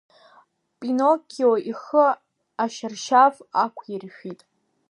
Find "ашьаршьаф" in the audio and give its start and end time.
2.63-3.35